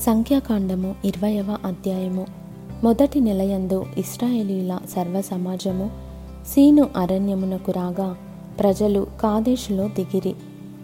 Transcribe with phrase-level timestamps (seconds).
[0.00, 2.26] సంఖ్యాకాండము ఇరవయవ అధ్యాయము.
[2.84, 5.90] మొదటి నెలయందు ఇస్రాయేలీల సర్వ సమాజము
[6.46, 8.16] సీను అరణ్యమునకు రాగా
[8.58, 10.34] ప్రజలు కాదేశులో దిగిరి.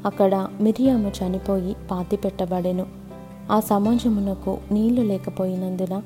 [0.07, 2.87] అక్కడ మిరియాము చనిపోయి పాతిపెట్టబడెను
[3.51, 6.03] ఆ సమాజమునకు నీళ్ళు లేకపోయినందున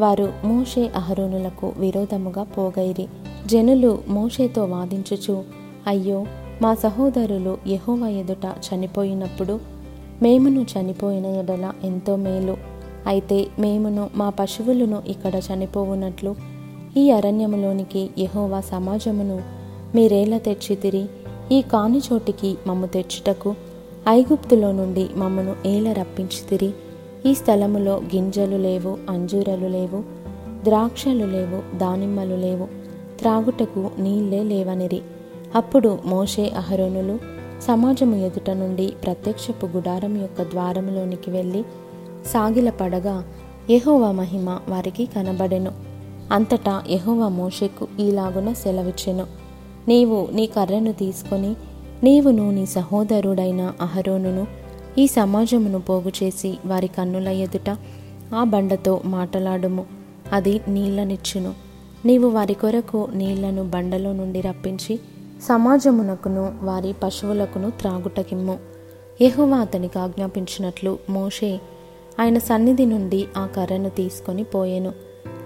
[0.00, 3.06] వారు మోషే అహరోనులకు విరోధముగా పోగైరి.
[3.46, 5.44] జనులు మోషేతో వాదించుచు
[5.86, 6.26] అయ్యో
[6.62, 9.75] మా సహోదరులు యహోవ ఎదుట చనిపోయినప్పుడు
[10.22, 12.56] మేమును చనిపోయిన ఎడల ఎంతో మేలు.
[13.06, 16.34] అయితే మేమును మా పశువులను ఇక్కడ చనిపోవునట్లు
[16.96, 19.42] ఈ అరణ్యములోనికి యహోవా సమాజమును
[19.94, 21.06] మీరేలా తెచ్చితిరి
[21.52, 23.54] ఈ కాని చోటికి మమ్ము తెచ్చుటకు
[24.08, 26.70] ఐగుప్తులో నుండి మమ్మను ఏల రప్పించితిరి
[27.26, 30.02] ఈ స్థలములో గింజలు లేవు అంజూరలు లేవు
[30.64, 32.68] ద్రాక్షలు లేవు దానిమ్మలు లేవు
[33.18, 35.00] త్రాగుటకు నీళ్ళే లేవనిరి.
[35.54, 41.62] అప్పుడు మోషే అహరోనులు సమాజము ఎదుట నుండి ప్రత్యక్షపు గుడారం యొక్క ద్వారములోనికి వెళ్ళి
[42.26, 43.24] సాగిల పడగా
[43.70, 45.72] యెహోవా మహిమ వారికి కనబడెను.
[46.32, 49.26] అంతటా యెహోవా మోషకు ఈలాగున సెలవిచ్చెను.
[49.88, 51.54] నీవు నీ కర్రను తీసుకొని
[52.02, 54.46] నీవును నీ సహోదరుడైన అహరోనును
[54.98, 57.76] ఈ సమాజమును పోగు చేసి వారి కన్నుల ఎదుట
[58.34, 59.84] ఆ బండతో మాటలాడుము.
[60.32, 61.54] అది నీళ్ళనిచ్చును.
[62.04, 65.00] నీవు వారి కొరకు నీళ్ళను బండలో నుండి రప్పించి
[65.42, 68.58] సమాజమునకును వారి పశువులకును త్రాగుటకిమ్ము.
[69.22, 71.60] యహువా అతనికి ఆజ్ఞాపించినట్లు మోషే
[72.20, 74.92] ఆయన సన్నిధి నుండి ఆ కర్రను తీసుకొని పోయెను.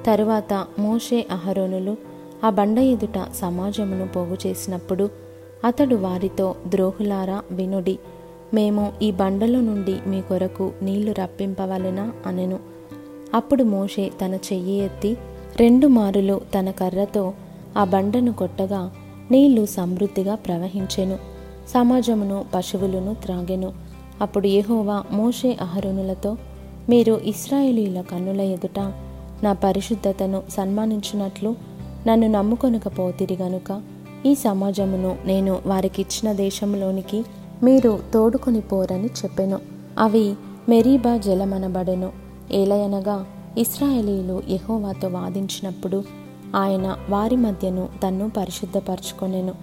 [0.06, 1.96] తరువాత మోషే అహరోనులు
[2.44, 5.10] ఆ బండ ఎదుట సమాజమును పోగు చేసినప్పుడు
[5.64, 7.98] అతడు వారితో ద్రోహులారా వినుడి
[8.54, 12.58] మేము ఈ బండలో నుండి మీ కొరకు నీళ్ళు రప్పింపవలెనా అనెను.
[13.34, 15.16] అప్పుడు మోషే తన చెయ్యి ఎత్తి
[15.56, 17.32] రెండు మారులు తన కర్రతో
[17.78, 18.90] ఆ బండను కొట్టగా
[19.30, 21.18] నీళ్ళు సమృద్ధిగా ప్రవహించెను.
[21.68, 23.72] సమాజమును పశువులను త్రాగెను.
[24.20, 26.36] అప్పుడు యహోవా మోషే అహరునులతో
[26.88, 28.92] మీరు ఇస్రాయేలీల కన్నుల ఎదుట
[29.42, 31.56] నా పరిశుద్ధతను సన్మానించినట్లు
[32.06, 33.82] నన్ను నమ్ముకొనకపోతిరి గనుక
[34.26, 37.24] ఈ సమాజమును నేను వారికిచ్చిన దేశంలోనికి
[37.62, 39.58] మీరు తోడుకొని పోరని చెప్పెను.
[39.98, 40.34] అవి
[40.68, 42.12] మెరీబా జలమనబడెను.
[42.52, 43.26] ఏలయనగా
[43.58, 46.04] ఇస్రాయేలీలు యహోవాతో వాదించినప్పుడు
[46.56, 49.54] ఆయన వారి మధ్యను తన్ను పరిశుద్ధపరచుకొనెను.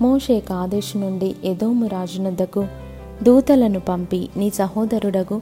[0.00, 2.66] మోషే కాదేశు నుండి ఎదోము రాజునద్దకు
[3.22, 5.40] దూతలను పంపి నీ సహోదరుడగు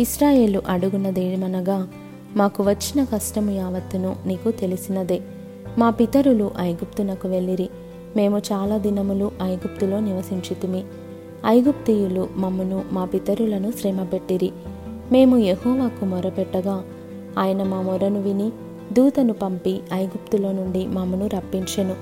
[0.00, 1.88] ఇస్రాయేలు అడుగునదేమనగా
[2.36, 5.20] మాకు వచ్చిన కష్టము యావత్తును నీకు తెలిసినదే.
[5.78, 7.68] మా పితరులు ఐగుప్తునకు వెళ్ళిరి.
[8.16, 10.84] మేము చాలా దినములు ఐగుప్తులో నివసించితిమి.
[11.46, 14.52] ఐగుప్తీయులు మమ్మను మా పితరులను శ్రమపెట్టిరి.
[15.12, 16.84] మేము యహోవాకు మొరపెట్టగా
[17.38, 18.50] ఆయన మా మొరను విని
[18.92, 21.94] దూతను పంపి ఐగుప్తులో నుండి మమ్మను రప్పించెను.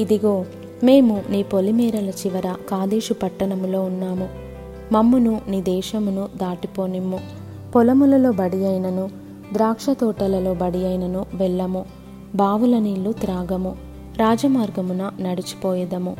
[0.00, 0.44] ఇదిగో
[0.84, 4.28] మేము నీ పొలిమేరల చివర కాదేశు పట్టణములో ఉన్నాము.
[4.92, 7.20] మమ్మును నీ దేశమును దాటిపోనిమ్ము.
[7.74, 9.10] పొలములలో బడి అయినను
[9.52, 11.84] ద్రాక్ష తోటలలో బడి అయినను వెళ్ళము.
[12.34, 13.76] బావుల నీళ్ళు త్రాగము.
[14.16, 16.16] రాజమార్గమున నడిచిపోయేదము.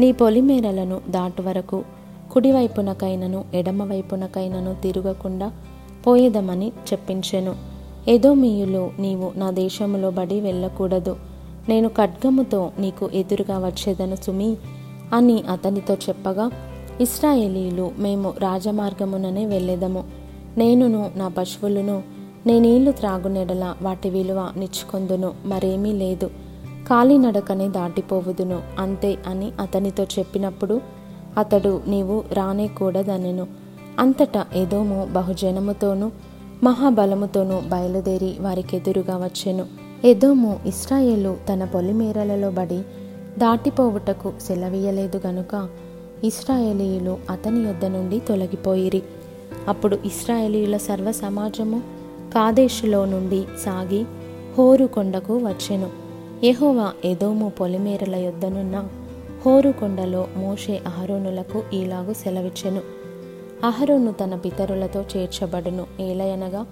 [0.00, 1.84] నీ పొలిమేరలను దాటు వరకు
[2.32, 5.52] కుడివైపునకైనను ఎడమవైపునకైనను తిరగకుండా
[6.06, 7.71] పోయేదమని చెప్పించెను.
[8.08, 11.16] ఎదోమీయులు నీవు నా దేశములో బడి వెళ్ళకూడదు.
[11.68, 14.56] నేను ఖడ్గముతో నీకు ఎదురుగా వచ్చేదను సుమి
[15.12, 16.50] అని అతనితో చెప్పగా
[17.00, 20.04] ఇస్రాయేలీలు మేము రాజమార్గముననే వెళ్ళేదము.
[20.58, 22.02] నేనును నా పశువులను
[22.46, 26.30] నేనీళ్ళు త్రాగునెడల వాటి విలువ నిచ్చుకొందును మరేమీ లేదు.
[26.90, 30.80] కాలినడకనే దాటిపోవుదును అంతే అని అతనితో చెప్పినప్పుడు
[31.38, 33.46] అతడు నీవు రానేకూడదనెను.
[33.98, 36.10] అంతటా ఏదోమో బహుజనముతోనూ
[36.62, 39.66] మహాబలముతోనూ బయలుదేరి వారికెదురుగా వచ్చెను.
[40.04, 42.82] ఎదోము ఇస్రాయేలు తన పొలిమేరలలో బడి
[43.38, 45.68] దాటిపోవుటకు సెలవీయలేదు గనుక
[46.24, 49.02] ఇస్రాయేలీయులు అతని యొద్ద నుండి తొలగిపోయిరి.
[49.68, 51.82] అప్పుడు ఇస్రాయేలీయుల సర్వ సమాజము
[52.34, 54.04] కాదేశులో నుండి సాగి
[54.58, 55.90] హోరు కొండకు వచ్చెను.
[56.44, 58.88] యహోవా ఎదోము పొలిమేరల యొద్దనున్న
[59.46, 63.01] హోరు కొండలో మోషే అహరోనులకు ఈలాగు సెలవిచ్చెను.
[63.64, 65.86] అహరోను తన పితరులతో చేర్చబడును.
[66.00, 66.66] ఏలయనగా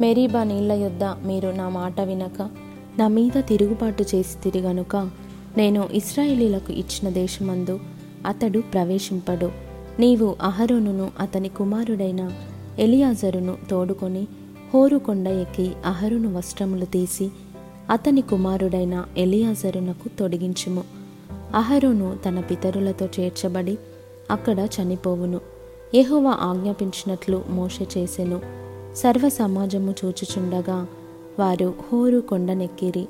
[0.00, 2.50] మెరీబా నీళ్ళ యొద్ద మీరు నా మాట వినక
[2.98, 4.96] నా మీద తిరుగుబాటు చేసి తిరిగనుక
[5.56, 7.80] నేను ఇస్రాయేలీలకు ఇచ్చిన దేశమందు
[8.26, 9.52] అతడు ప్రవేశింపడు.
[10.00, 12.32] నీవు అహరోనును అతని కుమారుడైన
[12.78, 14.26] ఎలియాజరును తోడుకొని
[14.74, 17.30] హోరుకొండ ఎక్కి అహరును వస్త్రములు తీసి
[17.90, 20.84] అతని కుమారుడైన ఎలియాజరునకు తొడిగించుము.
[21.54, 23.78] అహరోను తన పితరులతో చేర్చబడి
[24.30, 25.59] అక్కడ చనిపోవును.
[25.94, 28.40] యెహోవా ఆజ్ఞాపించినట్లు మోషే చేసెను.
[28.96, 30.86] సర్వ సమాజము చూచుచుండగా
[31.38, 33.08] వారు హోరు కొండనెక్కిరి.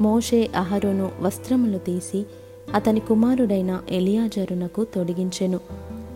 [0.00, 2.26] మోషే అహరోను వస్త్రములు తీసి
[2.74, 5.60] అతని కుమారుడైన ఎలియాజరునకు తొడిగించెను.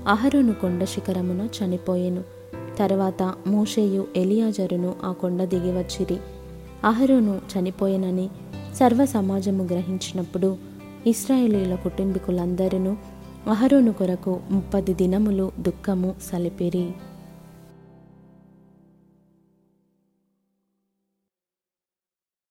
[0.07, 2.23] అహరోను కొండ శిఖరమున చనిపోయెను.
[2.79, 6.17] తర్వాత మోషేయు ఎలియాజరును ఆ కొండ దిగి వచ్చిరి.
[6.85, 8.29] అహరోను చనిపోయినని
[8.75, 10.57] సర్వ సమాజము గ్రహించినప్పుడు
[11.07, 12.97] ఇస్రాయేలీల కుటుంబీకులందరూ
[13.52, 16.93] అహరోను కొరకు ముప్పది దినములు దుఃఖము సలిపిరి.